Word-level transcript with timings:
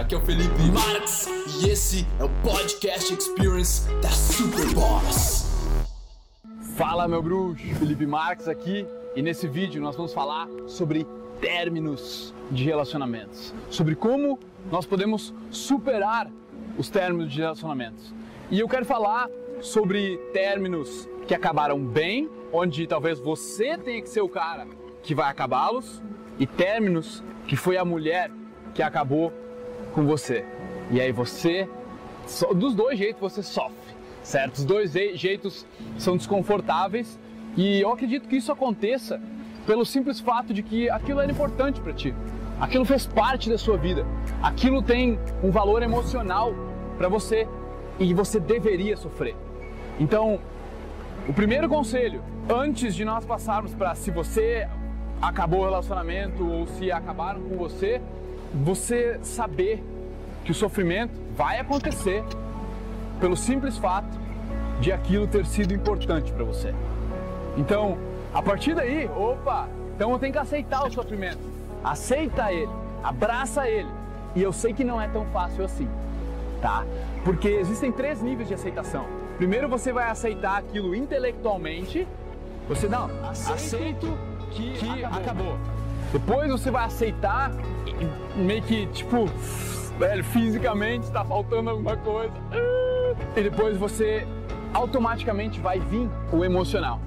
aqui 0.00 0.14
é 0.14 0.18
o 0.18 0.20
Felipe 0.22 0.62
Marx 0.72 1.28
e 1.60 1.68
esse 1.68 2.06
é 2.18 2.24
o 2.24 2.28
Podcast 2.42 3.12
Experience 3.12 3.86
da 4.00 4.08
Superboss. 4.08 5.46
Fala 6.74 7.06
meu 7.06 7.22
bruxo, 7.22 7.62
Felipe 7.74 8.06
Marx 8.06 8.48
aqui 8.48 8.86
e 9.14 9.20
nesse 9.20 9.46
vídeo 9.46 9.82
nós 9.82 9.94
vamos 9.94 10.14
falar 10.14 10.48
sobre 10.66 11.06
términos 11.38 12.34
de 12.50 12.64
relacionamentos, 12.64 13.54
sobre 13.68 13.94
como 13.94 14.38
nós 14.72 14.86
podemos 14.86 15.34
superar 15.50 16.30
os 16.78 16.88
términos 16.88 17.30
de 17.30 17.40
relacionamentos. 17.40 18.14
E 18.50 18.58
eu 18.58 18.68
quero 18.68 18.86
falar 18.86 19.28
sobre 19.60 20.16
términos 20.32 21.06
que 21.28 21.34
acabaram 21.34 21.78
bem, 21.78 22.26
onde 22.54 22.86
talvez 22.86 23.18
você 23.18 23.76
tenha 23.76 24.00
que 24.00 24.08
ser 24.08 24.22
o 24.22 24.30
cara 24.30 24.66
que 25.02 25.14
vai 25.14 25.28
acabá-los, 25.28 26.02
e 26.38 26.46
términos 26.46 27.22
que 27.46 27.54
foi 27.54 27.76
a 27.76 27.84
mulher 27.84 28.30
que 28.74 28.82
acabou 28.82 29.30
com 29.92 30.06
você. 30.06 30.44
E 30.90 31.00
aí 31.00 31.12
você, 31.12 31.68
dos 32.54 32.74
dois 32.74 32.98
jeitos 32.98 33.20
você 33.20 33.42
sofre, 33.42 33.94
certo? 34.22 34.56
Os 34.56 34.64
dois 34.64 34.92
jeitos 34.92 35.66
são 35.98 36.16
desconfortáveis 36.16 37.18
e 37.56 37.80
eu 37.80 37.92
acredito 37.92 38.28
que 38.28 38.36
isso 38.36 38.52
aconteça 38.52 39.20
pelo 39.66 39.84
simples 39.84 40.20
fato 40.20 40.52
de 40.52 40.62
que 40.62 40.88
aquilo 40.90 41.20
era 41.20 41.30
importante 41.30 41.80
para 41.80 41.92
ti. 41.92 42.14
Aquilo 42.60 42.84
fez 42.84 43.06
parte 43.06 43.48
da 43.48 43.56
sua 43.56 43.76
vida. 43.76 44.06
Aquilo 44.42 44.82
tem 44.82 45.18
um 45.42 45.50
valor 45.50 45.82
emocional 45.82 46.54
para 46.98 47.08
você 47.08 47.48
e 47.98 48.12
você 48.12 48.38
deveria 48.38 48.96
sofrer. 48.96 49.36
Então, 49.98 50.40
o 51.28 51.32
primeiro 51.32 51.68
conselho, 51.68 52.22
antes 52.48 52.94
de 52.94 53.04
nós 53.04 53.24
passarmos 53.24 53.74
para 53.74 53.94
se 53.94 54.10
você 54.10 54.68
acabou 55.20 55.60
o 55.60 55.64
relacionamento 55.64 56.46
ou 56.46 56.66
se 56.66 56.90
acabaram 56.90 57.40
com 57.42 57.56
você, 57.56 58.00
você 58.54 59.18
saber 59.22 59.82
que 60.44 60.50
o 60.50 60.54
sofrimento 60.54 61.12
vai 61.36 61.58
acontecer 61.58 62.24
pelo 63.20 63.36
simples 63.36 63.76
fato 63.78 64.18
de 64.80 64.90
aquilo 64.90 65.26
ter 65.26 65.44
sido 65.46 65.74
importante 65.74 66.32
para 66.32 66.44
você. 66.44 66.74
Então, 67.56 67.98
a 68.32 68.42
partir 68.42 68.74
daí, 68.74 69.08
opa, 69.08 69.68
então 69.94 70.10
eu 70.12 70.18
tenho 70.18 70.32
que 70.32 70.38
aceitar 70.38 70.86
o 70.86 70.90
sofrimento. 70.90 71.40
Aceita 71.84 72.52
ele, 72.52 72.70
abraça 73.02 73.68
ele. 73.68 73.88
E 74.34 74.42
eu 74.42 74.52
sei 74.52 74.72
que 74.72 74.84
não 74.84 75.00
é 75.00 75.08
tão 75.08 75.26
fácil 75.26 75.64
assim, 75.64 75.88
tá? 76.62 76.84
Porque 77.24 77.48
existem 77.48 77.90
três 77.92 78.22
níveis 78.22 78.48
de 78.48 78.54
aceitação. 78.54 79.04
Primeiro 79.36 79.68
você 79.68 79.92
vai 79.92 80.08
aceitar 80.10 80.58
aquilo 80.58 80.94
intelectualmente. 80.94 82.06
Você 82.68 82.88
não, 82.88 83.10
aceito, 83.28 83.52
aceito 83.52 84.18
que, 84.52 84.72
que 84.74 85.04
acabou. 85.04 85.18
acabou. 85.18 85.79
Depois 86.12 86.50
você 86.50 86.70
vai 86.70 86.84
aceitar 86.84 87.52
meio 88.34 88.62
que 88.62 88.86
tipo, 88.86 89.26
velho, 89.98 90.24
fisicamente 90.24 91.04
está 91.04 91.24
faltando 91.24 91.70
alguma 91.70 91.96
coisa. 91.96 92.32
E 93.36 93.42
depois 93.42 93.76
você 93.76 94.26
automaticamente 94.74 95.60
vai 95.60 95.78
vir 95.78 96.08
o 96.32 96.44
emocional. 96.44 97.00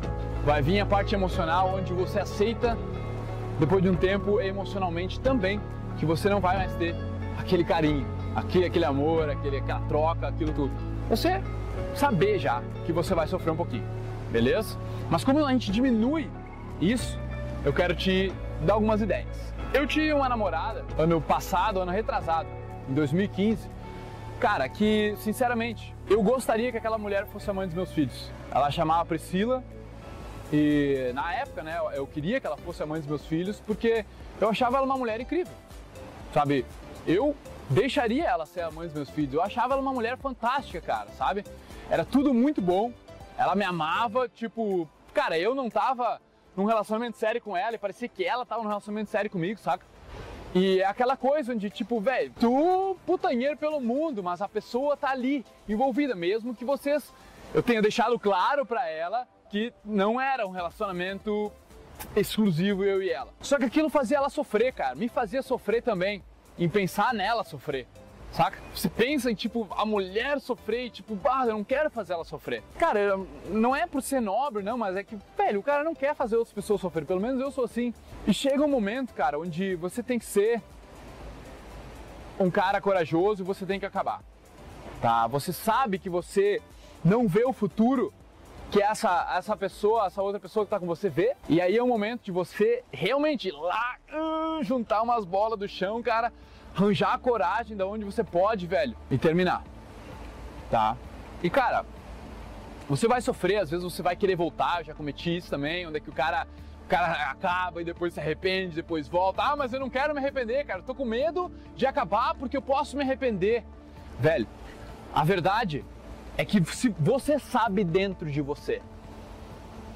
Vai 0.46 0.62
vir 0.62 0.80
a 0.80 0.86
parte 0.86 1.16
emocional 1.16 1.76
onde 1.76 1.94
você 1.94 2.20
aceita 2.20 2.78
depois 3.60 3.82
de 3.82 3.90
um 3.90 3.96
tempo 3.96 4.42
emocionalmente 4.42 5.20
também 5.20 5.60
que 5.98 6.06
você 6.06 6.30
não 6.30 6.40
vai 6.40 6.58
mais 6.58 6.74
ter 6.76 6.96
aquele 7.40 7.64
carinho, 7.64 8.06
aquele, 8.36 8.66
aquele 8.66 8.86
amor, 8.86 9.30
aquele, 9.30 9.58
aquela 9.58 9.82
troca, 9.82 10.28
aquilo 10.28 10.54
tudo. 10.54 10.72
Você 11.10 11.42
saber 11.96 12.40
já 12.40 12.62
que 12.86 12.92
você 12.92 13.14
vai 13.14 13.28
sofrer 13.28 13.52
um 13.52 13.56
pouquinho, 13.56 13.86
beleza? 14.32 14.78
Mas 15.10 15.24
como 15.24 15.46
a 15.46 15.52
gente 15.52 15.72
diminui 15.72 16.30
isso, 16.82 17.20
eu 17.64 17.72
quero 17.72 17.96
te 17.96 18.32
dar 18.62 18.74
algumas 18.74 19.02
ideias. 19.02 19.54
Eu 19.74 19.88
tive 19.88 20.14
uma 20.14 20.30
namorada 20.30 20.86
ano 20.98 21.20
passado, 21.20 21.80
ano 21.80 21.92
retrasado, 21.92 22.48
em 22.90 22.94
2015, 22.94 23.70
cara, 24.40 24.68
que 24.70 25.16
sinceramente 25.18 25.94
eu 26.10 26.22
gostaria 26.22 26.72
que 26.72 26.78
aquela 26.78 26.98
mulher 26.98 27.26
fosse 27.28 27.50
a 27.50 27.54
mãe 27.54 27.66
dos 27.66 27.76
meus 27.76 27.92
filhos. 27.92 28.32
Ela 28.52 28.70
chamava 28.70 29.06
Priscila 29.06 29.64
e 30.52 31.12
na 31.14 31.34
época, 31.34 31.64
né, 31.64 31.80
eu 31.94 32.06
queria 32.06 32.40
que 32.40 32.46
ela 32.46 32.58
fosse 32.58 32.84
a 32.84 32.86
mãe 32.86 33.00
dos 33.00 33.10
meus 33.10 33.26
filhos 33.26 33.60
porque 33.60 34.06
eu 34.40 34.50
achava 34.50 34.78
ela 34.78 34.86
uma 34.86 34.98
mulher 34.98 35.20
incrível. 35.20 35.54
Sabe? 36.34 36.66
Eu 37.08 37.36
deixaria 37.70 38.26
ela 38.26 38.46
ser 38.46 38.62
a 38.62 38.72
mãe 38.72 38.88
dos 38.88 38.96
meus 38.96 39.10
filhos. 39.10 39.34
Eu 39.34 39.42
achava 39.42 39.74
ela 39.74 39.82
uma 39.82 39.94
mulher 39.94 40.18
fantástica, 40.18 40.82
cara, 40.82 41.10
sabe? 41.18 41.44
Era 41.90 42.06
tudo 42.06 42.34
muito 42.34 42.62
bom. 42.62 42.92
Ela 43.38 43.56
me 43.56 43.64
amava, 43.64 44.30
tipo, 44.30 44.88
cara, 45.14 45.38
eu 45.38 45.56
não 45.56 45.70
tava 45.70 46.20
num 46.56 46.66
relacionamento 46.66 47.18
sério 47.18 47.42
com 47.42 47.56
ela 47.56 47.76
e 47.76 47.80
parecia 47.80 48.08
que 48.08 48.24
ela 48.24 48.46
tava 48.46 48.62
num 48.64 48.70
relacionamento 48.70 49.10
sério 49.10 49.30
comigo, 49.30 49.60
saca? 49.60 49.86
E 50.56 50.82
é 50.82 50.86
aquela 50.86 51.18
coisa 51.18 51.54
onde, 51.54 51.70
tipo, 51.70 52.00
velho, 52.00 52.32
tu 52.40 52.96
putanheiro 53.06 53.58
pelo 53.58 53.82
mundo, 53.82 54.22
mas 54.24 54.42
a 54.42 54.48
pessoa 54.48 54.96
tá 54.96 55.10
ali, 55.10 55.44
envolvida, 55.68 56.14
mesmo 56.14 56.54
que 56.54 56.64
vocês. 56.64 57.12
Eu 57.54 57.64
tenha 57.64 57.82
deixado 57.82 58.20
claro 58.20 58.66
para 58.66 58.88
ela 58.88 59.28
que 59.50 59.74
não 59.84 60.22
era 60.22 60.46
um 60.46 60.52
relacionamento 60.52 61.52
exclusivo 62.16 62.84
eu 62.84 63.02
e 63.02 63.10
ela. 63.10 63.34
Só 63.42 63.58
que 63.58 63.66
aquilo 63.66 63.90
fazia 63.90 64.18
ela 64.18 64.30
sofrer, 64.30 64.74
cara, 64.74 64.96
me 64.96 65.10
fazia 65.10 65.42
sofrer 65.42 65.82
também, 65.82 66.24
em 66.58 66.70
pensar 66.70 67.14
nela 67.14 67.44
sofrer 67.44 67.88
saca? 68.34 68.58
Você 68.74 68.90
pensa 68.90 69.32
em, 69.32 69.36
tipo, 69.36 69.68
a 69.72 69.86
mulher 69.86 70.40
sofrer 70.40 70.88
e, 70.88 70.90
tipo, 70.90 71.16
bah, 71.16 71.46
eu 71.46 71.54
não 71.54 71.64
quero 71.64 71.90
fazer 71.90 72.14
ela 72.14 72.26
sofrer. 72.26 72.64
Cara, 72.78 73.18
não 73.48 73.76
é 73.76 73.86
por 73.86 74.02
ser 74.02 74.20
nobre, 74.20 74.64
não, 74.64 74.78
mas 74.78 74.96
é 74.96 75.04
que, 75.04 75.18
velho, 75.38 75.60
o 75.60 75.64
cara 75.64 75.84
não 75.84 75.94
quer 75.94 76.16
fazer 76.16 76.36
outras 76.36 76.54
pessoas 76.54 76.82
sofrer. 76.82 77.06
Pelo 77.06 77.22
menos 77.22 77.40
eu 77.40 77.52
sou 77.52 77.64
assim. 77.64 77.94
E 78.28 78.34
chega 78.34 78.64
um 78.64 78.68
momento, 78.68 79.14
cara, 79.14 79.40
onde 79.40 79.76
você 79.76 80.02
tem 80.02 80.18
que 80.18 80.26
ser 80.26 80.62
um 82.40 82.50
cara 82.50 82.82
corajoso 82.82 83.44
e 83.44 83.46
você 83.46 83.66
tem 83.66 83.80
que 83.80 83.86
acabar. 83.86 84.22
Tá? 85.02 85.28
Você 85.28 85.54
sabe 85.54 86.00
que 86.00 86.10
você 86.10 86.62
não 87.06 87.28
vê 87.28 87.44
o 87.46 87.54
futuro 87.54 88.12
que 88.72 88.82
essa, 88.82 89.36
essa 89.38 89.56
pessoa, 89.56 90.08
essa 90.08 90.22
outra 90.24 90.40
pessoa 90.40 90.66
que 90.66 90.72
tá 90.72 90.80
com 90.80 90.88
você 90.88 91.08
vê. 91.08 91.36
E 91.48 91.62
aí 91.62 91.78
é 91.78 91.84
o 91.84 91.88
momento 91.88 92.24
de 92.24 92.32
você 92.32 92.84
realmente 92.92 93.52
lá 93.52 93.98
uh, 94.12 94.64
juntar 94.64 95.04
umas 95.04 95.26
bolas 95.26 95.60
do 95.60 95.68
chão, 95.68 96.02
cara, 96.02 96.34
arranjar 96.76 97.14
a 97.14 97.18
coragem 97.18 97.78
da 97.78 97.86
onde 97.86 98.04
você 98.04 98.24
pode, 98.24 98.66
velho, 98.68 98.96
e 99.10 99.18
terminar. 99.18 99.64
Tá? 100.70 100.98
E 101.42 101.50
cara, 101.50 101.86
você 102.90 103.08
vai 103.08 103.22
sofrer, 103.22 103.58
às 103.58 103.70
vezes 103.70 103.84
você 103.84 104.02
vai 104.02 104.16
querer 104.16 104.36
voltar, 104.36 104.84
já 104.84 104.94
cometi 104.94 105.38
isso 105.38 105.50
também, 105.50 105.88
onde 105.88 105.98
é 105.98 106.00
que 106.00 106.10
o 106.10 106.14
cara, 106.14 106.48
o 106.86 106.90
cara 106.90 107.32
acaba 107.32 107.82
e 107.82 107.86
depois 107.86 108.14
se 108.14 108.20
arrepende, 108.20 108.76
depois 108.76 109.08
volta. 109.08 109.42
Ah, 109.44 109.56
mas 109.56 109.72
eu 109.72 109.80
não 109.80 109.90
quero 109.90 110.14
me 110.14 110.20
arrepender, 110.20 110.66
cara, 110.66 110.80
eu 110.80 110.84
tô 110.84 110.96
com 110.96 111.06
medo 111.06 111.52
de 111.76 111.86
acabar 111.86 112.34
porque 112.36 112.58
eu 112.58 112.62
posso 112.62 112.98
me 112.98 113.04
arrepender. 113.04 113.64
Velho, 114.20 114.48
a 115.14 115.24
verdade 115.24 115.86
é 116.38 116.44
que 116.44 116.64
se 116.66 116.90
você 117.00 117.38
sabe 117.38 117.84
dentro 117.84 118.32
de 118.32 118.42
você, 118.42 118.82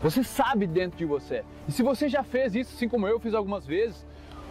você 0.02 0.24
sabe 0.24 0.68
dentro 0.68 0.98
de 0.98 1.06
você. 1.06 1.44
E 1.68 1.72
se 1.72 1.82
você 1.82 2.08
já 2.08 2.24
fez 2.24 2.56
isso, 2.56 2.76
assim 2.76 2.88
como 2.88 3.08
eu 3.08 3.20
fiz 3.20 3.34
algumas 3.34 3.66
vezes, 3.66 4.06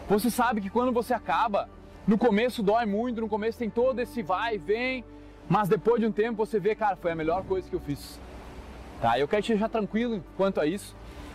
você 0.09 0.29
sabe 0.29 0.61
que 0.61 0.69
quando 0.69 0.93
você 0.93 1.15
acaba, 1.15 1.69
no 2.07 2.17
começo 2.17 2.63
dói 2.63 2.87
muito, 2.87 3.21
no 3.21 3.29
começo 3.29 3.59
tem 3.59 3.69
todo 3.69 3.99
esse 4.01 4.23
vai 4.23 4.55
e 4.55 4.59
vem, 4.59 5.05
mas 5.49 5.69
depois 5.69 6.01
de 6.01 6.07
um 6.07 6.13
tempo 6.13 6.37
você 6.37 6.61
vê, 6.61 6.75
cara, 6.75 6.97
foi 6.97 7.11
a 7.11 7.15
melhor 7.15 7.45
coisa 7.45 7.69
que 7.69 7.75
eu 7.75 7.81
fiz. 7.81 8.21
Tá? 9.01 9.19
Eu 9.19 9.27
quero 9.27 9.43
te 9.43 9.53
deixar 9.53 9.69
tranquilo 9.69 10.23
quanto 10.37 10.61
a 10.61 10.67
isso. 10.67 10.95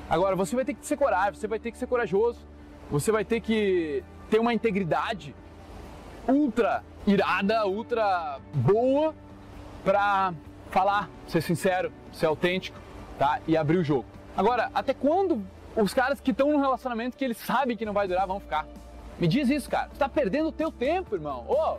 Agora, 0.10 0.36
você 0.36 0.56
vai 0.56 0.66
ter 0.66 0.74
que 0.74 0.86
ser 0.86 0.98
coragem, 0.98 1.40
você 1.40 1.48
vai 1.48 1.60
ter 1.60 1.72
que 1.72 1.78
ser 1.78 1.88
corajoso, 1.88 2.40
você 2.90 3.12
vai 3.12 3.24
ter 3.24 3.40
que 3.40 4.04
ter 4.30 4.40
uma 4.40 4.54
integridade 4.54 5.36
ultra 6.28 6.84
irada, 7.06 7.66
ultra 7.66 8.40
boa 8.54 9.14
para 9.84 10.34
falar, 10.70 11.10
ser 11.28 11.42
sincero, 11.42 11.92
ser 12.14 12.26
autêntico, 12.28 12.78
tá? 13.18 13.40
E 13.48 13.58
abrir 13.58 13.78
o 13.78 13.84
jogo. 13.84 14.06
Agora, 14.36 14.70
até 14.74 14.94
quando 14.94 15.42
os 15.76 15.94
caras 15.94 16.20
que 16.20 16.32
estão 16.32 16.52
num 16.52 16.60
relacionamento 16.60 17.18
que 17.18 17.26
eles 17.26 17.38
sabem 17.38 17.76
que 17.76 17.86
não 17.86 17.94
vai 17.94 18.08
durar 18.08 18.28
vão 18.28 18.40
ficar? 18.40 18.66
Me 19.22 19.28
diz 19.28 19.52
isso, 19.52 19.70
cara. 19.70 19.88
Tu 19.90 20.00
tá 20.00 20.10
perdendo 20.10 20.50
o 20.50 20.52
teu 20.52 20.72
tempo, 20.72 21.14
irmão. 21.14 21.46
Ô, 21.48 21.54
oh, 21.54 21.78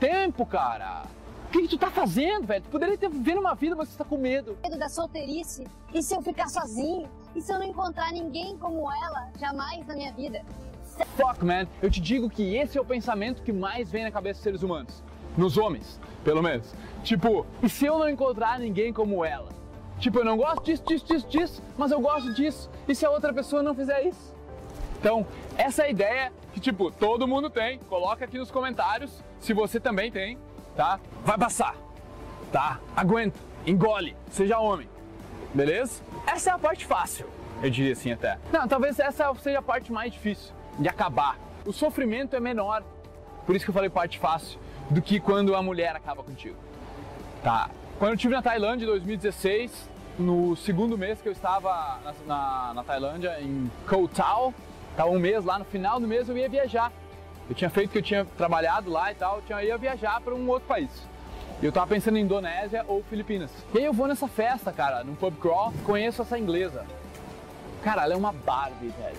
tempo, 0.00 0.46
cara. 0.46 1.02
O 1.46 1.50
que, 1.50 1.60
que, 1.60 1.68
tu 1.68 1.76
tá 1.76 1.90
fazendo, 1.90 2.46
velho? 2.46 2.64
Tu 2.64 2.70
poderia 2.70 2.96
ter 2.96 3.10
vivendo 3.10 3.40
uma 3.40 3.54
vida, 3.54 3.76
mas 3.76 3.90
você 3.90 3.98
tá 3.98 4.06
com 4.06 4.16
medo. 4.16 4.56
Medo 4.62 4.78
da 4.78 4.88
solteirice. 4.88 5.66
E 5.92 6.02
se 6.02 6.16
eu 6.16 6.22
ficar 6.22 6.48
sozinho? 6.48 7.06
E 7.36 7.42
se 7.42 7.52
eu 7.52 7.58
não 7.58 7.66
encontrar 7.66 8.10
ninguém 8.10 8.56
como 8.56 8.90
ela 8.90 9.30
jamais 9.38 9.86
na 9.86 9.94
minha 9.94 10.14
vida? 10.14 10.42
Fuck, 11.14 11.44
man. 11.44 11.66
Eu 11.82 11.90
te 11.90 12.00
digo 12.00 12.30
que 12.30 12.56
esse 12.56 12.78
é 12.78 12.80
o 12.80 12.84
pensamento 12.86 13.42
que 13.42 13.52
mais 13.52 13.90
vem 13.90 14.04
na 14.04 14.10
cabeça 14.10 14.38
dos 14.38 14.44
seres 14.44 14.62
humanos. 14.62 15.02
Nos 15.36 15.58
homens, 15.58 16.00
pelo 16.24 16.42
menos. 16.42 16.72
Tipo, 17.04 17.46
e 17.62 17.68
se 17.68 17.84
eu 17.84 17.98
não 17.98 18.08
encontrar 18.08 18.58
ninguém 18.58 18.94
como 18.94 19.22
ela? 19.22 19.50
Tipo, 19.98 20.20
eu 20.20 20.24
não 20.24 20.38
gosto 20.38 20.64
disso, 20.64 20.82
disso, 20.86 21.04
disso, 21.04 21.28
disso, 21.28 21.62
mas 21.76 21.90
eu 21.90 22.00
gosto 22.00 22.32
disso. 22.32 22.70
E 22.88 22.94
se 22.94 23.04
a 23.04 23.10
outra 23.10 23.34
pessoa 23.34 23.62
não 23.62 23.74
fizer 23.74 24.06
isso? 24.06 24.34
Então, 24.98 25.26
essa 25.56 25.82
é 25.82 25.86
a 25.86 25.90
ideia 25.90 26.32
que, 26.58 26.60
tipo, 26.60 26.90
todo 26.90 27.26
mundo 27.26 27.48
tem. 27.48 27.78
Coloca 27.78 28.24
aqui 28.24 28.36
nos 28.36 28.50
comentários 28.50 29.22
se 29.38 29.52
você 29.52 29.78
também 29.78 30.10
tem, 30.10 30.36
tá? 30.76 30.98
Vai 31.24 31.38
passar, 31.38 31.76
tá? 32.52 32.80
Aguenta, 32.96 33.38
engole, 33.64 34.16
seja 34.30 34.58
homem, 34.58 34.88
beleza? 35.54 36.02
Essa 36.26 36.50
é 36.50 36.52
a 36.52 36.58
parte 36.58 36.84
fácil, 36.84 37.26
eu 37.62 37.70
diria 37.70 37.92
assim 37.92 38.10
até. 38.10 38.38
Não, 38.52 38.66
talvez 38.66 38.98
essa 38.98 39.32
seja 39.36 39.60
a 39.60 39.62
parte 39.62 39.92
mais 39.92 40.12
difícil 40.12 40.52
de 40.78 40.88
acabar. 40.88 41.38
O 41.64 41.72
sofrimento 41.72 42.34
é 42.34 42.40
menor, 42.40 42.82
por 43.46 43.54
isso 43.54 43.64
que 43.64 43.70
eu 43.70 43.74
falei 43.74 43.88
parte 43.88 44.18
fácil, 44.18 44.58
do 44.90 45.00
que 45.00 45.20
quando 45.20 45.54
a 45.54 45.62
mulher 45.62 45.94
acaba 45.94 46.22
contigo. 46.22 46.56
Tá. 47.42 47.70
Quando 47.98 48.10
eu 48.10 48.14
estive 48.16 48.34
na 48.34 48.42
Tailândia 48.42 48.84
em 48.84 48.88
2016, 48.88 49.88
no 50.18 50.56
segundo 50.56 50.98
mês 50.98 51.20
que 51.20 51.28
eu 51.28 51.32
estava 51.32 51.98
na, 52.04 52.14
na, 52.26 52.74
na 52.74 52.84
Tailândia, 52.84 53.40
em 53.40 53.70
Koh 53.88 54.08
Tao, 54.08 54.52
estava 54.98 55.10
um 55.12 55.18
mês 55.20 55.44
lá, 55.44 55.60
no 55.60 55.64
final 55.64 56.00
do 56.00 56.08
mês 56.08 56.28
eu 56.28 56.36
ia 56.36 56.48
viajar. 56.48 56.92
Eu 57.48 57.54
tinha 57.54 57.70
feito 57.70 57.90
que 57.90 57.98
eu 57.98 58.02
tinha 58.02 58.24
trabalhado 58.36 58.90
lá 58.90 59.12
e 59.12 59.14
tal, 59.14 59.40
eu 59.48 59.60
ia 59.60 59.78
viajar 59.78 60.20
para 60.20 60.34
um 60.34 60.48
outro 60.48 60.66
país. 60.66 60.90
Eu 61.62 61.70
tava 61.70 61.86
pensando 61.86 62.18
em 62.18 62.22
Indonésia 62.22 62.84
ou 62.88 63.04
Filipinas. 63.04 63.50
E 63.72 63.78
aí 63.78 63.84
eu 63.84 63.92
vou 63.92 64.08
nessa 64.08 64.26
festa, 64.26 64.72
cara, 64.72 65.04
num 65.04 65.14
pub 65.14 65.36
crawl, 65.36 65.72
conheço 65.84 66.22
essa 66.22 66.36
inglesa. 66.36 66.84
Cara, 67.84 68.02
ela 68.02 68.14
é 68.14 68.16
uma 68.16 68.32
Barbie, 68.32 68.88
velho. 68.88 69.16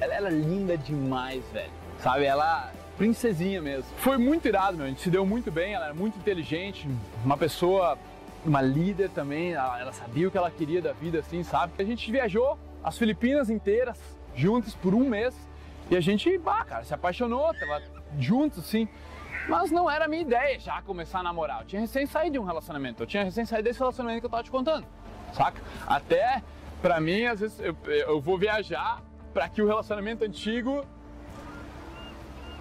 Ela, 0.00 0.14
ela 0.14 0.28
é 0.28 0.32
linda 0.32 0.76
demais, 0.76 1.44
velho. 1.52 1.70
Sabe, 2.00 2.24
ela 2.24 2.72
princesinha 2.98 3.62
mesmo. 3.62 3.86
Foi 3.98 4.18
muito 4.18 4.48
irado, 4.48 4.76
meu. 4.76 4.86
A 4.86 4.88
gente 4.88 5.00
se 5.00 5.10
deu 5.10 5.24
muito 5.24 5.50
bem, 5.50 5.74
ela 5.74 5.86
era 5.86 5.94
muito 5.94 6.18
inteligente, 6.18 6.88
uma 7.24 7.36
pessoa, 7.36 7.96
uma 8.44 8.60
líder 8.60 9.10
também, 9.10 9.52
ela 9.52 9.92
sabia 9.92 10.26
o 10.26 10.30
que 10.30 10.36
ela 10.36 10.50
queria 10.50 10.82
da 10.82 10.92
vida, 10.92 11.20
assim, 11.20 11.44
sabe? 11.44 11.72
A 11.78 11.84
gente 11.84 12.10
viajou 12.10 12.58
as 12.82 12.98
Filipinas 12.98 13.48
inteiras, 13.48 13.98
juntos, 14.34 14.74
por 14.74 14.94
um 14.94 15.08
mês. 15.08 15.34
E 15.90 15.96
a 15.96 16.00
gente, 16.00 16.36
bah, 16.38 16.64
cara, 16.64 16.84
se 16.84 16.94
apaixonou, 16.94 17.52
tava 17.54 17.82
juntos, 18.18 18.58
assim. 18.58 18.88
Mas 19.48 19.70
não 19.70 19.90
era 19.90 20.06
a 20.06 20.08
minha 20.08 20.22
ideia 20.22 20.58
já 20.58 20.80
começar 20.82 21.20
a 21.20 21.22
namorar. 21.22 21.60
Eu 21.60 21.66
tinha 21.66 21.80
recém 21.80 22.06
saído 22.06 22.32
de 22.32 22.38
um 22.38 22.44
relacionamento. 22.44 23.02
Eu 23.02 23.06
tinha 23.06 23.22
recém 23.22 23.44
saído 23.44 23.64
desse 23.64 23.78
relacionamento 23.78 24.20
que 24.20 24.26
eu 24.26 24.30
tava 24.30 24.42
te 24.42 24.50
contando. 24.50 24.86
Saca? 25.32 25.60
Até, 25.86 26.42
pra 26.80 27.00
mim, 27.00 27.24
às 27.24 27.40
vezes 27.40 27.60
eu, 27.60 27.76
eu 27.86 28.20
vou 28.20 28.38
viajar 28.38 29.02
para 29.34 29.48
que 29.48 29.60
o 29.60 29.66
relacionamento 29.66 30.24
antigo. 30.24 30.84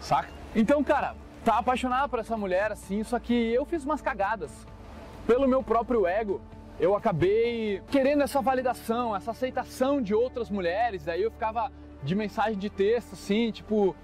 Saca? 0.02 0.30
Então, 0.56 0.84
cara, 0.84 1.16
tava 1.46 1.60
apaixonado 1.60 2.10
por 2.10 2.20
essa 2.20 2.36
mulher 2.36 2.72
assim, 2.72 3.04
só 3.04 3.18
que 3.20 3.34
eu 3.34 3.66
fiz 3.66 3.86
umas 3.86 4.02
cagadas. 4.02 4.68
Pelo 5.26 5.48
meu 5.48 5.64
próprio 5.64 6.06
ego, 6.06 6.42
eu 6.80 6.96
acabei 6.96 7.82
querendo 7.90 8.24
essa 8.24 8.42
validação, 8.42 9.16
essa 9.16 9.32
aceitação 9.32 10.02
de 10.02 10.14
outras 10.14 10.50
mulheres. 10.50 11.06
Daí 11.06 11.22
eu 11.22 11.32
ficava 11.32 11.72
de 12.04 12.16
mensagem 12.16 12.58
de 12.58 12.70
texto, 12.70 13.14
assim, 13.14 13.52
tipo, 13.52 13.96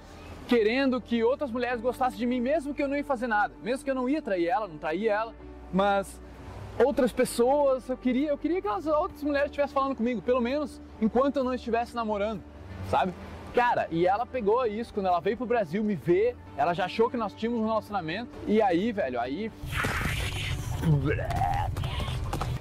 querendo 0.47 1.01
que 1.01 1.23
outras 1.23 1.51
mulheres 1.51 1.81
gostassem 1.81 2.17
de 2.17 2.25
mim, 2.25 2.39
mesmo 2.39 2.73
que 2.73 2.81
eu 2.81 2.87
não 2.87 2.95
ia 2.95 3.03
fazer 3.03 3.27
nada, 3.27 3.53
mesmo 3.61 3.83
que 3.83 3.91
eu 3.91 3.95
não 3.95 4.07
ia 4.07 4.21
trair 4.21 4.47
ela, 4.47 4.67
não 4.67 4.77
traía 4.77 5.13
ela, 5.13 5.35
mas 5.73 6.19
outras 6.83 7.11
pessoas, 7.11 7.89
eu 7.89 7.97
queria, 7.97 8.29
eu 8.29 8.37
queria 8.37 8.61
que 8.61 8.67
as 8.67 8.87
outras 8.87 9.21
mulheres 9.21 9.47
estivessem 9.47 9.73
falando 9.73 9.95
comigo, 9.95 10.21
pelo 10.21 10.39
menos 10.39 10.81
enquanto 11.01 11.37
eu 11.37 11.43
não 11.43 11.53
estivesse 11.53 11.93
namorando, 11.93 12.41
sabe? 12.89 13.13
Cara, 13.53 13.87
e 13.91 14.07
ela 14.07 14.25
pegou 14.25 14.65
isso 14.65 14.93
quando 14.93 15.07
ela 15.07 15.19
veio 15.19 15.35
pro 15.35 15.45
Brasil 15.45 15.83
me 15.83 15.95
ver, 15.95 16.37
ela 16.55 16.73
já 16.73 16.85
achou 16.85 17.09
que 17.09 17.17
nós 17.17 17.33
tínhamos 17.33 17.61
um 17.61 17.65
relacionamento, 17.65 18.31
e 18.47 18.61
aí, 18.61 18.91
velho, 18.91 19.19
aí 19.19 19.51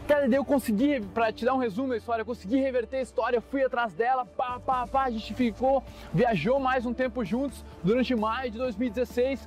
Cara, 0.09 0.27
eu 0.27 0.43
consegui, 0.43 1.03
pra 1.13 1.31
te 1.31 1.45
dar 1.45 1.53
um 1.53 1.59
resumo 1.59 1.91
da 1.91 1.97
história, 1.99 2.23
eu 2.23 2.27
consegui 2.27 2.57
reverter 2.57 2.97
a 2.97 3.03
história, 3.03 3.43
fui 3.43 3.63
atrás 3.63 3.93
dela, 3.93 4.25
pá, 4.25 4.59
pá, 4.59 4.87
pá, 4.87 5.05
a 5.05 5.11
gente 5.11 5.35
ficou, 5.35 5.85
viajou 6.15 6.59
mais 6.59 6.87
um 6.87 6.95
tempo 6.95 7.23
juntos 7.23 7.63
durante 7.85 8.17
maio 8.17 8.51
de 8.51 8.57
2016. 8.57 9.47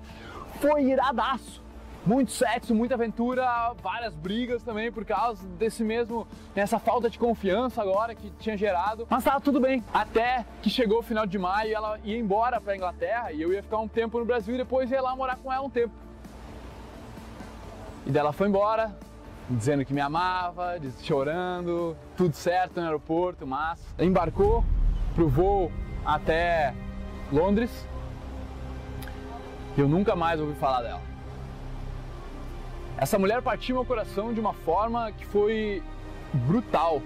Foi 0.59 0.83
iradaço. 0.83 1.63
Muito 2.05 2.31
sexo, 2.31 2.75
muita 2.75 2.93
aventura, 2.93 3.73
várias 3.81 4.13
brigas 4.13 4.61
também 4.61 4.91
por 4.91 5.03
causa 5.03 5.43
desse 5.57 5.83
mesmo, 5.83 6.27
nessa 6.55 6.77
falta 6.77 7.09
de 7.09 7.17
confiança 7.17 7.81
agora 7.81 8.13
que 8.13 8.29
tinha 8.39 8.55
gerado. 8.55 9.07
Mas 9.09 9.23
tava 9.23 9.41
tudo 9.41 9.59
bem. 9.59 9.83
Até 9.91 10.45
que 10.61 10.69
chegou 10.69 10.99
o 10.99 11.03
final 11.03 11.25
de 11.25 11.39
maio 11.39 11.71
e 11.71 11.73
ela 11.73 11.99
ia 12.03 12.17
embora 12.17 12.61
pra 12.61 12.75
Inglaterra 12.75 13.31
e 13.31 13.41
eu 13.41 13.51
ia 13.51 13.63
ficar 13.63 13.79
um 13.79 13.87
tempo 13.87 14.19
no 14.19 14.25
Brasil 14.25 14.53
e 14.53 14.59
depois 14.59 14.91
ia 14.91 15.01
lá 15.01 15.15
morar 15.15 15.37
com 15.37 15.51
ela 15.51 15.65
um 15.65 15.71
tempo. 15.71 15.93
E 18.05 18.11
dela 18.11 18.31
foi 18.31 18.47
embora, 18.47 18.95
dizendo 19.51 19.85
que 19.85 19.93
me 19.93 20.01
amava, 20.01 20.77
chorando, 21.01 21.95
tudo 22.15 22.35
certo 22.35 22.79
no 22.79 22.85
aeroporto, 22.85 23.45
mas 23.45 23.79
embarcou 23.99 24.63
pro 25.15 25.27
voo 25.27 25.71
até 26.05 26.73
Londres 27.31 27.87
eu 29.77 29.87
nunca 29.87 30.15
mais 30.15 30.39
ouvi 30.39 30.53
falar 30.55 30.81
dela. 30.81 31.01
Essa 32.97 33.17
mulher 33.17 33.41
partiu 33.41 33.75
meu 33.75 33.85
coração 33.85 34.33
de 34.33 34.39
uma 34.39 34.53
forma 34.53 35.11
que 35.11 35.25
foi 35.25 35.81
brutal 36.33 37.01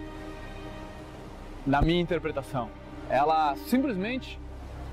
na 1.65 1.81
minha 1.81 2.01
interpretação. 2.01 2.69
Ela 3.09 3.56
simplesmente 3.68 4.39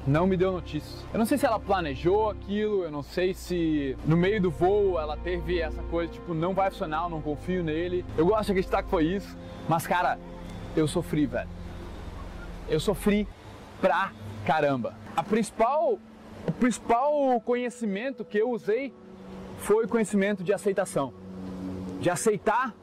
não 0.06 0.26
me 0.26 0.36
deu 0.36 0.52
notícias. 0.52 1.04
Eu 1.12 1.18
não 1.18 1.26
sei 1.26 1.38
se 1.38 1.46
ela 1.46 1.60
planejou 1.60 2.30
aquilo, 2.30 2.82
eu 2.82 2.90
não 2.90 3.02
sei 3.02 3.34
se 3.34 3.96
no 4.04 4.16
meio 4.16 4.40
do 4.40 4.50
voo 4.50 4.98
ela 4.98 5.16
teve 5.16 5.60
essa 5.60 5.82
coisa, 5.84 6.12
tipo, 6.12 6.34
não 6.34 6.54
vai 6.54 6.70
funcionar, 6.70 7.04
eu 7.04 7.10
não 7.10 7.22
confio 7.22 7.62
nele. 7.62 8.04
Eu 8.16 8.26
gosto 8.26 8.46
de 8.46 8.52
acreditar 8.52 8.82
que 8.82 8.90
foi 8.90 9.04
isso, 9.04 9.36
mas 9.68 9.86
cara, 9.86 10.18
eu 10.76 10.88
sofri, 10.88 11.26
velho. 11.26 11.48
Eu 12.68 12.80
sofri 12.80 13.28
pra 13.80 14.12
caramba. 14.44 14.94
A 15.16 15.22
principal, 15.22 15.98
o 16.46 16.52
principal 16.52 17.40
conhecimento 17.40 18.24
que 18.24 18.38
eu 18.38 18.50
usei 18.50 18.92
foi 19.58 19.84
o 19.84 19.88
conhecimento 19.88 20.42
de 20.42 20.52
aceitação. 20.52 21.12
De 22.00 22.10
aceitar 22.10 22.74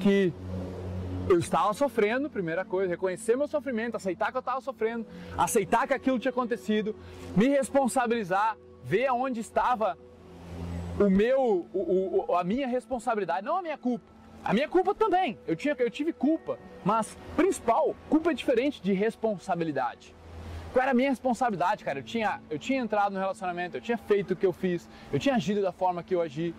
que 0.00 0.32
eu 1.28 1.38
estava 1.38 1.72
sofrendo, 1.72 2.28
primeira 2.28 2.64
coisa, 2.64 2.90
reconhecer 2.90 3.36
meu 3.36 3.48
sofrimento, 3.48 3.96
aceitar 3.96 4.30
que 4.30 4.36
eu 4.36 4.40
estava 4.40 4.60
sofrendo, 4.60 5.06
aceitar 5.36 5.86
que 5.86 5.94
aquilo 5.94 6.18
tinha 6.18 6.30
acontecido, 6.30 6.94
me 7.36 7.48
responsabilizar, 7.48 8.56
ver 8.84 9.06
aonde 9.06 9.40
estava 9.40 9.96
o 10.98 11.08
meu, 11.08 11.66
o, 11.72 12.26
o, 12.28 12.36
a 12.36 12.44
minha 12.44 12.66
responsabilidade, 12.66 13.46
não 13.46 13.56
a 13.56 13.62
minha 13.62 13.78
culpa. 13.78 14.12
A 14.44 14.52
minha 14.52 14.68
culpa 14.68 14.92
também, 14.92 15.38
eu, 15.46 15.54
tinha, 15.54 15.74
eu 15.78 15.88
tive 15.88 16.12
culpa, 16.12 16.58
mas 16.84 17.16
principal, 17.36 17.94
culpa 18.10 18.32
é 18.32 18.34
diferente 18.34 18.82
de 18.82 18.92
responsabilidade. 18.92 20.14
Qual 20.72 20.82
era 20.82 20.90
a 20.90 20.94
minha 20.94 21.10
responsabilidade, 21.10 21.84
cara? 21.84 22.00
Eu 22.00 22.02
tinha, 22.02 22.40
eu 22.50 22.58
tinha 22.58 22.80
entrado 22.80 23.12
no 23.12 23.20
relacionamento, 23.20 23.76
eu 23.76 23.80
tinha 23.80 23.98
feito 23.98 24.32
o 24.32 24.36
que 24.36 24.44
eu 24.44 24.52
fiz, 24.52 24.88
eu 25.12 25.18
tinha 25.18 25.36
agido 25.36 25.62
da 25.62 25.70
forma 25.70 26.02
que 26.02 26.14
eu 26.14 26.20
agi. 26.20 26.54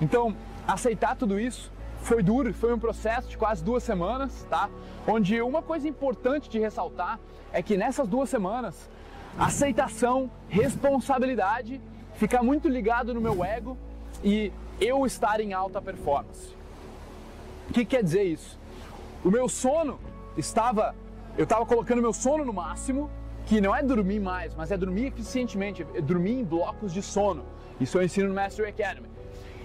Então, 0.00 0.34
aceitar 0.66 1.14
tudo 1.14 1.38
isso 1.38 1.70
foi 2.06 2.22
duro, 2.22 2.54
foi 2.54 2.72
um 2.72 2.78
processo 2.78 3.28
de 3.28 3.36
quase 3.36 3.64
duas 3.64 3.82
semanas, 3.82 4.46
tá? 4.48 4.70
Onde 5.08 5.42
uma 5.42 5.60
coisa 5.60 5.88
importante 5.88 6.48
de 6.48 6.56
ressaltar 6.56 7.18
é 7.52 7.60
que 7.60 7.76
nessas 7.76 8.06
duas 8.06 8.30
semanas, 8.30 8.88
aceitação, 9.36 10.30
responsabilidade, 10.48 11.80
ficar 12.14 12.44
muito 12.44 12.68
ligado 12.68 13.12
no 13.12 13.20
meu 13.20 13.44
ego 13.44 13.76
e 14.22 14.52
eu 14.80 15.04
estar 15.04 15.40
em 15.40 15.52
alta 15.52 15.82
performance. 15.82 16.54
O 17.68 17.72
que 17.72 17.84
quer 17.84 18.04
dizer 18.04 18.22
isso? 18.22 18.56
O 19.24 19.30
meu 19.30 19.48
sono 19.48 19.98
estava, 20.36 20.94
eu 21.36 21.42
estava 21.42 21.66
colocando 21.66 22.00
meu 22.00 22.12
sono 22.12 22.44
no 22.44 22.52
máximo, 22.52 23.10
que 23.46 23.60
não 23.60 23.74
é 23.74 23.82
dormir 23.82 24.20
mais, 24.20 24.54
mas 24.54 24.70
é 24.70 24.76
dormir 24.76 25.06
eficientemente, 25.06 25.84
é 25.92 26.00
dormir 26.00 26.38
em 26.38 26.44
blocos 26.44 26.92
de 26.92 27.02
sono. 27.02 27.44
Isso 27.80 27.98
eu 27.98 28.04
ensino 28.04 28.28
no 28.28 28.34
Mastery 28.34 28.68
Academy. 28.68 29.15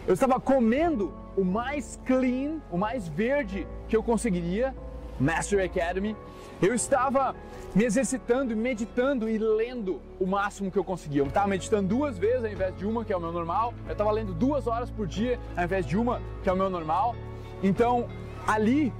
Eu 0.07 0.15
estava 0.15 0.39
comendo 0.39 1.13
o 1.37 1.45
mais 1.45 1.99
clean, 2.05 2.59
o 2.71 2.77
mais 2.77 3.07
verde 3.07 3.67
que 3.87 3.95
eu 3.95 4.01
conseguiria, 4.01 4.75
Master 5.19 5.63
Academy. 5.63 6.15
Eu 6.59 6.73
estava 6.73 7.35
me 7.75 7.85
exercitando, 7.85 8.55
meditando 8.55 9.29
e 9.29 9.37
lendo 9.37 10.01
o 10.19 10.25
máximo 10.25 10.71
que 10.71 10.77
eu 10.77 10.83
conseguia. 10.83 11.21
Eu 11.21 11.27
estava 11.27 11.47
meditando 11.47 11.87
duas 11.87 12.17
vezes 12.17 12.43
ao 12.43 12.51
invés 12.51 12.75
de 12.75 12.85
uma, 12.85 13.05
que 13.05 13.13
é 13.13 13.17
o 13.17 13.19
meu 13.19 13.31
normal. 13.31 13.73
Eu 13.85 13.91
estava 13.91 14.11
lendo 14.11 14.33
duas 14.33 14.65
horas 14.65 14.89
por 14.89 15.05
dia 15.05 15.39
ao 15.55 15.63
invés 15.63 15.85
de 15.85 15.95
uma, 15.95 16.19
que 16.41 16.49
é 16.49 16.53
o 16.53 16.57
meu 16.57 16.69
normal. 16.69 17.15
Então, 17.61 18.07
ali 18.47 18.91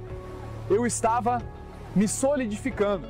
eu 0.70 0.86
estava 0.86 1.42
me 1.96 2.06
solidificando. 2.06 3.08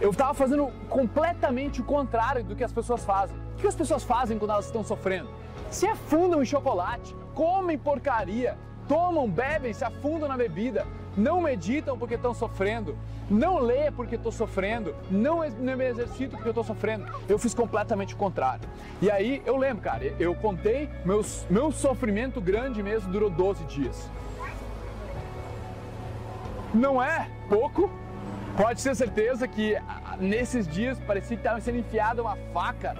Eu 0.00 0.10
estava 0.10 0.34
fazendo 0.34 0.72
completamente 0.88 1.80
o 1.80 1.84
contrário 1.84 2.44
do 2.44 2.56
que 2.56 2.64
as 2.64 2.72
pessoas 2.72 3.04
fazem. 3.04 3.36
O 3.54 3.60
que 3.60 3.66
as 3.66 3.76
pessoas 3.76 4.02
fazem 4.02 4.38
quando 4.38 4.50
elas 4.50 4.66
estão 4.66 4.84
sofrendo? 4.84 5.28
Se 5.70 5.86
afundam 5.86 6.42
em 6.42 6.46
chocolate, 6.46 7.14
comem 7.38 7.78
porcaria, 7.78 8.58
tomam, 8.88 9.30
bebem, 9.30 9.72
se 9.72 9.84
afundam 9.84 10.28
na 10.28 10.36
bebida, 10.36 10.84
não 11.16 11.40
meditam 11.40 11.96
porque 11.96 12.16
estão 12.16 12.34
sofrendo, 12.34 12.98
não 13.30 13.60
lê 13.60 13.92
porque 13.92 14.16
estou 14.16 14.32
sofrendo, 14.32 14.92
não, 15.08 15.48
não 15.50 15.76
me 15.76 15.88
exercito 15.88 16.32
porque 16.32 16.48
estou 16.48 16.64
sofrendo. 16.64 17.06
Eu 17.28 17.38
fiz 17.38 17.54
completamente 17.54 18.12
o 18.12 18.16
contrário. 18.16 18.68
E 19.00 19.08
aí 19.08 19.40
eu 19.46 19.56
lembro, 19.56 19.84
cara, 19.84 20.04
eu 20.18 20.34
contei, 20.34 20.90
meus, 21.04 21.46
meu 21.48 21.70
sofrimento 21.70 22.40
grande 22.40 22.82
mesmo 22.82 23.12
durou 23.12 23.30
12 23.30 23.62
dias. 23.66 24.10
Não 26.74 27.00
é 27.00 27.30
pouco, 27.48 27.88
pode 28.56 28.82
ter 28.82 28.96
certeza 28.96 29.46
que 29.46 29.76
nesses 30.18 30.66
dias 30.66 30.98
parecia 30.98 31.36
que 31.36 31.40
estava 31.40 31.60
sendo 31.60 31.78
enfiada 31.78 32.20
uma 32.20 32.36
faca 32.52 32.96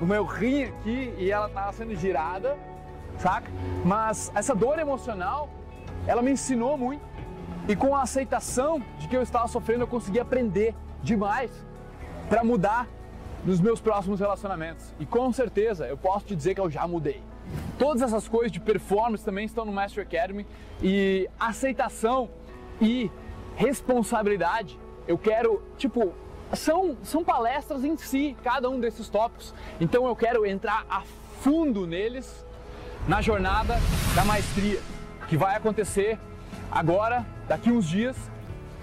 no 0.00 0.06
meu 0.06 0.24
rim 0.24 0.64
aqui 0.64 1.14
e 1.18 1.30
ela 1.30 1.46
estava 1.46 1.70
sendo 1.74 1.94
girada 1.94 2.56
saca? 3.18 3.50
Mas 3.84 4.30
essa 4.34 4.54
dor 4.54 4.78
emocional, 4.78 5.48
ela 6.06 6.22
me 6.22 6.30
ensinou 6.30 6.76
muito. 6.76 7.04
E 7.68 7.74
com 7.74 7.94
a 7.94 8.02
aceitação 8.02 8.82
de 8.98 9.08
que 9.08 9.16
eu 9.16 9.22
estava 9.22 9.48
sofrendo, 9.48 9.82
eu 9.82 9.88
consegui 9.88 10.20
aprender 10.20 10.74
demais 11.02 11.50
para 12.28 12.44
mudar 12.44 12.86
nos 13.44 13.60
meus 13.60 13.80
próximos 13.80 14.20
relacionamentos. 14.20 14.94
E 14.98 15.06
com 15.06 15.32
certeza 15.32 15.86
eu 15.86 15.96
posso 15.96 16.26
te 16.26 16.36
dizer 16.36 16.54
que 16.54 16.60
eu 16.60 16.70
já 16.70 16.86
mudei. 16.86 17.22
Todas 17.78 18.02
essas 18.02 18.28
coisas 18.28 18.50
de 18.50 18.60
performance 18.60 19.24
também 19.24 19.44
estão 19.44 19.64
no 19.64 19.72
Master 19.72 20.04
Academy 20.04 20.46
e 20.82 21.28
aceitação 21.38 22.28
e 22.80 23.10
responsabilidade. 23.56 24.78
Eu 25.06 25.18
quero, 25.18 25.62
tipo, 25.76 26.12
são, 26.52 26.96
são 27.02 27.24
palestras 27.24 27.84
em 27.84 27.96
si, 27.96 28.36
cada 28.42 28.68
um 28.68 28.80
desses 28.80 29.08
tópicos. 29.08 29.54
Então 29.80 30.06
eu 30.06 30.16
quero 30.16 30.46
entrar 30.46 30.84
a 30.88 31.02
fundo 31.40 31.86
neles 31.86 32.45
na 33.06 33.22
jornada 33.22 33.76
da 34.14 34.24
maestria, 34.24 34.80
que 35.28 35.36
vai 35.36 35.56
acontecer 35.56 36.18
agora, 36.70 37.24
daqui 37.48 37.70
uns 37.70 37.88
dias, 37.88 38.16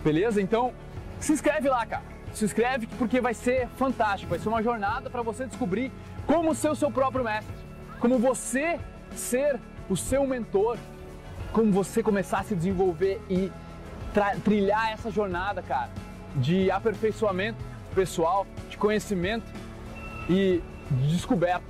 beleza? 0.04 0.42
Então 0.42 0.74
se 1.20 1.34
inscreve 1.34 1.70
lá, 1.70 1.86
cara. 1.86 2.04
Se 2.34 2.46
inscreve 2.46 2.88
porque 2.98 3.22
vai 3.22 3.34
ser 3.34 3.68
fantástico, 3.78 4.32
vai 4.32 4.40
ser 4.40 4.50
uma 4.50 4.64
jornada 4.64 5.10
para 5.10 5.22
você 5.22 5.46
descobrir 5.46 5.92
como 6.26 6.56
ser 6.56 6.70
o 6.70 6.76
seu 6.76 6.90
próprio 6.90 7.24
mestre, 7.24 7.54
como 8.00 8.18
você 8.18 8.80
ser 9.16 9.60
o 9.90 9.96
seu 9.96 10.26
mentor, 10.26 10.78
como 11.52 11.72
você 11.72 12.02
começar 12.02 12.40
a 12.40 12.44
se 12.44 12.56
desenvolver 12.56 13.22
e 13.30 13.52
trilhar 14.44 14.92
essa 14.92 15.12
jornada, 15.12 15.62
cara, 15.62 15.90
de 16.36 16.72
aperfeiçoamento 16.72 17.64
pessoal, 17.94 18.48
de 18.70 18.78
conhecimento 18.78 19.46
e 20.28 20.64
de 20.90 21.08
descoberta 21.14 21.66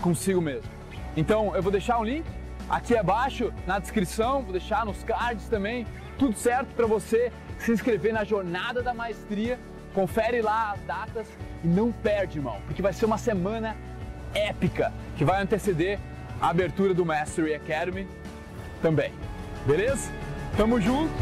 consigo 0.00 0.40
mesmo. 0.40 0.70
Então, 1.16 1.54
eu 1.56 1.62
vou 1.62 1.72
deixar 1.72 1.98
um 1.98 2.04
link 2.04 2.24
aqui 2.68 2.96
abaixo 2.96 3.52
na 3.66 3.78
descrição, 3.78 4.42
vou 4.42 4.52
deixar 4.52 4.84
nos 4.84 5.02
cards 5.02 5.48
também, 5.48 5.86
tudo 6.18 6.36
certo 6.36 6.74
para 6.74 6.86
você 6.86 7.32
se 7.58 7.72
inscrever 7.72 8.12
na 8.12 8.24
jornada 8.24 8.82
da 8.82 8.92
maestria. 8.92 9.58
Confere 9.94 10.42
lá 10.42 10.72
as 10.72 10.80
datas 10.82 11.26
e 11.64 11.66
não 11.66 11.90
perde, 11.90 12.38
irmão, 12.38 12.60
porque 12.66 12.82
vai 12.82 12.92
ser 12.92 13.06
uma 13.06 13.16
semana 13.16 13.74
épica 14.34 14.92
que 15.16 15.24
vai 15.24 15.40
anteceder 15.40 15.98
a 16.38 16.50
abertura 16.50 16.92
do 16.92 17.04
Mastery 17.04 17.54
Academy 17.54 18.06
também. 18.82 19.12
Beleza? 19.66 20.12
Tamo 20.54 20.78
junto 20.80 21.12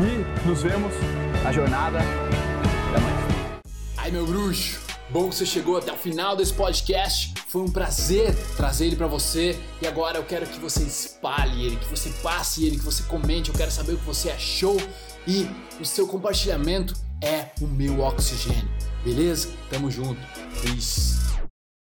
e 0.00 0.48
nos 0.48 0.62
vemos 0.62 0.94
na 1.44 1.52
jornada 1.52 1.98
da 1.98 3.00
maestria. 3.00 3.60
Ai, 3.98 4.10
meu 4.10 4.26
bruxo, 4.26 4.80
bom 5.10 5.28
que 5.28 5.34
você 5.34 5.44
chegou 5.44 5.76
até 5.76 5.92
o 5.92 5.96
final 5.96 6.34
desse 6.34 6.54
podcast. 6.54 7.35
Foi 7.48 7.62
um 7.62 7.70
prazer 7.70 8.34
trazer 8.56 8.86
ele 8.86 8.96
para 8.96 9.06
você 9.06 9.58
e 9.80 9.86
agora 9.86 10.18
eu 10.18 10.24
quero 10.24 10.46
que 10.46 10.58
você 10.58 10.82
espalhe 10.82 11.64
ele, 11.64 11.76
que 11.76 11.86
você 11.86 12.10
passe 12.22 12.66
ele, 12.66 12.76
que 12.76 12.84
você 12.84 13.04
comente. 13.04 13.50
Eu 13.50 13.54
quero 13.54 13.70
saber 13.70 13.92
o 13.92 13.98
que 13.98 14.04
você 14.04 14.30
achou 14.30 14.76
e 15.26 15.48
o 15.80 15.84
seu 15.84 16.08
compartilhamento 16.08 16.96
é 17.22 17.50
o 17.60 17.66
meu 17.66 18.00
oxigênio. 18.00 18.68
Beleza? 19.04 19.48
Tamo 19.70 19.90
junto. 19.90 20.20
Peace. 20.60 21.25